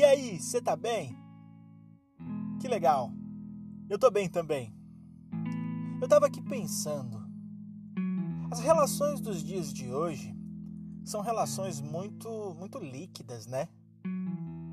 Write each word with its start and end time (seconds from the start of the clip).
E 0.00 0.02
aí, 0.02 0.40
você 0.40 0.62
tá 0.62 0.74
bem? 0.74 1.14
Que 2.58 2.66
legal. 2.66 3.12
Eu 3.86 3.98
tô 3.98 4.10
bem 4.10 4.30
também. 4.30 4.74
Eu 6.00 6.08
tava 6.08 6.24
aqui 6.24 6.40
pensando. 6.40 7.22
As 8.50 8.60
relações 8.60 9.20
dos 9.20 9.44
dias 9.44 9.70
de 9.70 9.92
hoje 9.92 10.34
são 11.04 11.20
relações 11.20 11.82
muito 11.82 12.56
muito 12.58 12.78
líquidas, 12.78 13.46
né? 13.46 13.68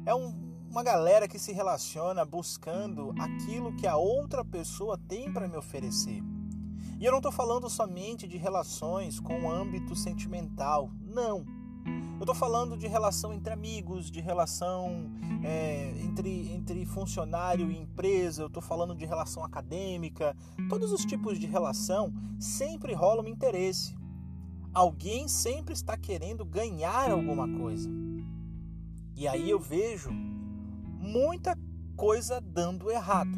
É 0.05 0.16
um, 0.16 0.34
uma 0.71 0.82
galera 0.82 1.28
que 1.28 1.38
se 1.38 1.52
relaciona 1.52 2.23
buscando 2.23 3.14
aquilo 3.20 3.75
que 3.75 3.86
a 3.86 3.98
outra 3.98 4.46
pessoa 4.46 4.98
tem 5.09 5.30
para 5.34 5.46
me 5.46 5.57
oferecer. 5.57 6.23
E 7.02 7.04
eu 7.04 7.12
não 7.12 7.20
estou 7.20 7.34
falando 7.34 7.70
somente 7.70 8.30
de 8.30 8.38
relações 8.38 9.20
com 9.20 9.52
âmbito 9.52 9.94
sentimental, 9.94 10.89
não. 11.02 11.56
Eu 12.18 12.22
estou 12.22 12.36
falando 12.36 12.76
de 12.76 12.88
relação 12.88 13.32
entre 13.32 13.54
amigos, 13.54 14.09
de 14.09 14.20
relação 14.20 15.09
é, 15.44 15.94
entre, 16.02 16.52
entre 16.52 16.86
funcionário 16.86 17.72
e 17.72 17.78
empresa, 17.78 18.41
eu 18.41 18.48
estou 18.48 18.62
falando 18.62 18.95
de 18.95 19.05
relação 19.05 19.44
acadêmica. 19.44 20.36
Todos 20.68 20.92
os 20.92 21.05
tipos 21.05 21.40
de 21.40 21.45
relação 21.45 22.12
sempre 22.40 22.94
rola 22.94 23.22
um 23.22 23.28
interesse. 23.28 23.95
Alguém 24.73 25.28
sempre 25.28 25.73
está 25.73 25.95
querendo 25.95 26.44
ganhar 26.44 27.12
alguma 27.12 27.48
coisa. 27.48 27.90
E 29.16 29.28
aí 29.28 29.50
eu 29.50 29.59
vejo 29.59 30.12
muita 30.12 31.58
coisa 31.95 32.42
dando 32.42 32.92
errado. 32.92 33.38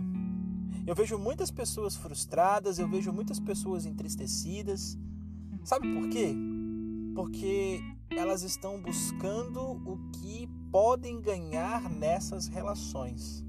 Eu 0.88 0.96
vejo 0.96 1.18
muitas 1.20 1.52
pessoas 1.52 1.96
frustradas, 1.96 2.80
eu 2.80 2.90
vejo 2.90 3.14
muitas 3.14 3.40
pessoas 3.40 3.86
entristecidas. 3.86 4.98
Sabe 5.64 5.94
por 5.94 6.10
quê? 6.10 6.36
Porque 7.14 7.82
elas 8.18 8.44
estão 8.44 8.82
buscando 8.82 9.62
o 9.62 9.98
que 10.14 10.48
podem 10.72 11.22
ganhar 11.22 11.90
nessas 11.90 12.48
relações. 12.48 13.44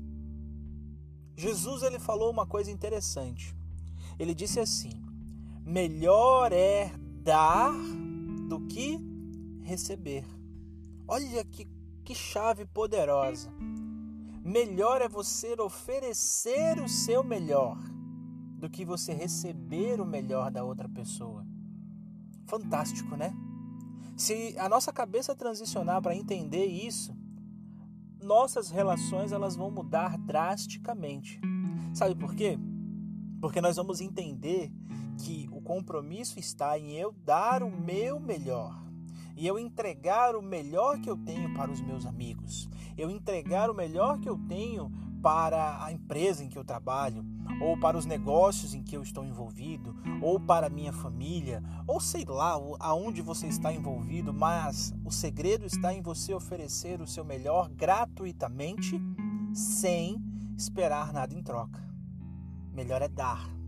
Jesus 1.36 1.82
ele 1.82 1.98
falou 1.98 2.30
uma 2.30 2.46
coisa 2.46 2.70
interessante. 2.70 3.56
Ele 4.18 4.34
disse 4.34 4.60
assim: 4.60 5.02
melhor 5.64 6.52
é 6.52 6.92
dar 7.22 7.72
do 8.48 8.60
que 8.66 8.98
receber. 9.62 10.26
Olha 11.08 11.44
que, 11.44 11.66
que 12.04 12.14
chave 12.14 12.66
poderosa. 12.66 13.50
Melhor 14.44 15.00
é 15.00 15.08
você 15.08 15.54
oferecer 15.60 16.80
o 16.80 16.88
seu 16.88 17.22
melhor 17.22 17.78
do 18.58 18.68
que 18.68 18.84
você 18.84 19.12
receber 19.12 20.00
o 20.00 20.06
melhor 20.06 20.50
da 20.50 20.62
outra 20.62 20.88
pessoa. 20.88 21.46
Fantástico, 22.46 23.16
né? 23.16 23.34
Se 24.16 24.54
a 24.58 24.68
nossa 24.68 24.92
cabeça 24.92 25.34
transicionar 25.34 26.02
para 26.02 26.14
entender 26.14 26.66
isso, 26.66 27.16
nossas 28.22 28.70
relações 28.70 29.32
elas 29.32 29.56
vão 29.56 29.70
mudar 29.70 30.18
drasticamente. 30.18 31.40
Sabe 31.94 32.14
por 32.14 32.34
quê? 32.34 32.58
Porque 33.40 33.60
nós 33.60 33.76
vamos 33.76 34.00
entender 34.00 34.70
que 35.18 35.48
o 35.50 35.60
compromisso 35.60 36.38
está 36.38 36.78
em 36.78 36.92
eu 36.92 37.12
dar 37.24 37.62
o 37.62 37.70
meu 37.70 38.20
melhor 38.20 38.78
e 39.36 39.46
eu 39.46 39.58
entregar 39.58 40.36
o 40.36 40.42
melhor 40.42 41.00
que 41.00 41.08
eu 41.08 41.16
tenho 41.16 41.54
para 41.54 41.70
os 41.70 41.80
meus 41.80 42.04
amigos, 42.04 42.68
eu 42.96 43.10
entregar 43.10 43.70
o 43.70 43.74
melhor 43.74 44.18
que 44.20 44.28
eu 44.28 44.38
tenho 44.46 44.92
para 45.22 45.84
a 45.84 45.92
empresa 45.92 46.42
em 46.42 46.48
que 46.48 46.58
eu 46.58 46.64
trabalho, 46.64 47.24
ou 47.60 47.78
para 47.78 47.96
os 47.98 48.06
negócios 48.06 48.74
em 48.74 48.82
que 48.82 48.96
eu 48.96 49.02
estou 49.02 49.24
envolvido, 49.24 49.94
ou 50.22 50.40
para 50.40 50.66
a 50.66 50.70
minha 50.70 50.92
família, 50.92 51.62
ou 51.86 52.00
sei 52.00 52.24
lá 52.24 52.58
aonde 52.78 53.20
você 53.20 53.46
está 53.46 53.72
envolvido, 53.72 54.32
mas 54.32 54.94
o 55.04 55.10
segredo 55.10 55.66
está 55.66 55.92
em 55.92 56.02
você 56.02 56.32
oferecer 56.32 57.00
o 57.00 57.06
seu 57.06 57.24
melhor 57.24 57.68
gratuitamente, 57.68 59.00
sem 59.52 60.22
esperar 60.56 61.12
nada 61.12 61.34
em 61.34 61.42
troca. 61.42 61.82
Melhor 62.72 63.02
é 63.02 63.08
dar. 63.08 63.59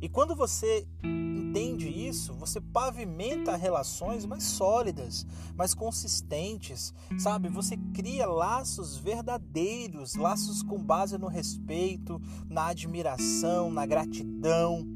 E 0.00 0.08
quando 0.08 0.34
você 0.36 0.86
entende 1.02 1.88
isso, 1.88 2.32
você 2.34 2.60
pavimenta 2.60 3.56
relações 3.56 4.24
mais 4.24 4.44
sólidas, 4.44 5.26
mais 5.56 5.74
consistentes, 5.74 6.94
sabe? 7.18 7.48
Você 7.48 7.76
cria 7.92 8.26
laços 8.26 8.96
verdadeiros, 8.96 10.14
laços 10.14 10.62
com 10.62 10.78
base 10.78 11.18
no 11.18 11.26
respeito, 11.26 12.20
na 12.48 12.66
admiração, 12.68 13.70
na 13.70 13.84
gratidão. 13.86 14.86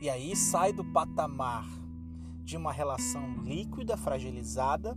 E 0.00 0.08
aí 0.08 0.34
sai 0.34 0.72
do 0.72 0.84
patamar 0.84 1.66
de 2.42 2.56
uma 2.56 2.72
relação 2.72 3.42
líquida, 3.42 3.94
fragilizada, 3.94 4.96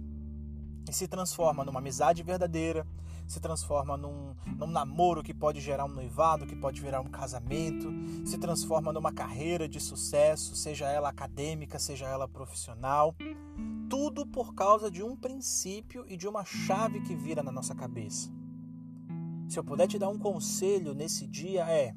e 0.89 0.93
se 0.93 1.07
transforma 1.07 1.63
numa 1.63 1.79
amizade 1.79 2.23
verdadeira, 2.23 2.85
se 3.27 3.39
transforma 3.39 3.95
num, 3.95 4.35
num 4.57 4.67
namoro 4.67 5.23
que 5.23 5.33
pode 5.33 5.61
gerar 5.61 5.85
um 5.85 5.93
noivado, 5.93 6.45
que 6.45 6.55
pode 6.55 6.81
virar 6.81 6.99
um 6.99 7.09
casamento, 7.09 7.89
se 8.25 8.37
transforma 8.37 8.91
numa 8.91 9.13
carreira 9.13 9.69
de 9.69 9.79
sucesso, 9.79 10.53
seja 10.55 10.89
ela 10.89 11.09
acadêmica, 11.09 11.79
seja 11.79 12.07
ela 12.07 12.27
profissional. 12.27 13.15
Tudo 13.89 14.25
por 14.25 14.53
causa 14.53 14.91
de 14.91 15.01
um 15.01 15.15
princípio 15.15 16.05
e 16.07 16.17
de 16.17 16.27
uma 16.27 16.43
chave 16.43 17.01
que 17.01 17.15
vira 17.15 17.41
na 17.41 17.51
nossa 17.51 17.73
cabeça. 17.73 18.29
Se 19.47 19.57
eu 19.57 19.63
puder 19.63 19.87
te 19.87 19.97
dar 19.97 20.09
um 20.09 20.19
conselho 20.19 20.93
nesse 20.93 21.25
dia 21.25 21.69
é: 21.69 21.95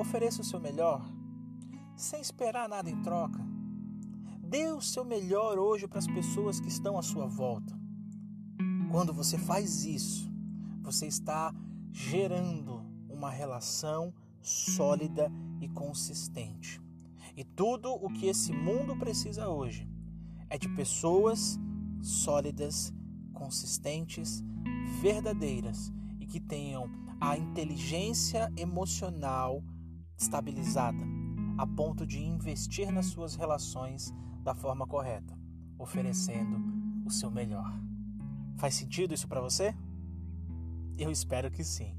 ofereça 0.00 0.40
o 0.40 0.44
seu 0.44 0.60
melhor, 0.60 1.04
sem 1.96 2.20
esperar 2.20 2.68
nada 2.68 2.90
em 2.90 3.00
troca. 3.02 3.40
Dê 4.40 4.66
o 4.72 4.80
seu 4.80 5.04
melhor 5.04 5.58
hoje 5.58 5.86
para 5.86 6.00
as 6.00 6.08
pessoas 6.08 6.58
que 6.58 6.68
estão 6.68 6.98
à 6.98 7.02
sua 7.02 7.26
volta. 7.26 7.79
Quando 8.90 9.12
você 9.14 9.38
faz 9.38 9.84
isso, 9.84 10.28
você 10.82 11.06
está 11.06 11.54
gerando 11.92 12.84
uma 13.08 13.30
relação 13.30 14.12
sólida 14.42 15.30
e 15.60 15.68
consistente. 15.68 16.82
E 17.36 17.44
tudo 17.44 17.92
o 17.92 18.12
que 18.12 18.26
esse 18.26 18.52
mundo 18.52 18.96
precisa 18.96 19.48
hoje 19.48 19.88
é 20.48 20.58
de 20.58 20.68
pessoas 20.70 21.56
sólidas, 22.02 22.92
consistentes, 23.32 24.42
verdadeiras 25.00 25.92
e 26.18 26.26
que 26.26 26.40
tenham 26.40 26.90
a 27.20 27.38
inteligência 27.38 28.52
emocional 28.56 29.62
estabilizada, 30.18 31.04
a 31.58 31.64
ponto 31.64 32.04
de 32.04 32.18
investir 32.18 32.90
nas 32.90 33.06
suas 33.06 33.36
relações 33.36 34.12
da 34.42 34.52
forma 34.52 34.84
correta, 34.84 35.38
oferecendo 35.78 36.58
o 37.06 37.10
seu 37.10 37.30
melhor. 37.30 37.89
Faz 38.60 38.74
sentido 38.74 39.14
isso 39.14 39.26
para 39.26 39.40
você? 39.40 39.74
Eu 40.98 41.10
espero 41.10 41.50
que 41.50 41.64
sim. 41.64 41.96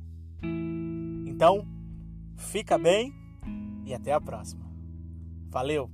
Então, 1.26 1.68
fica 2.38 2.78
bem 2.78 3.12
e 3.84 3.96
até 3.96 4.14
a 4.14 4.22
próxima. 4.22 4.64
Valeu! 5.50 5.90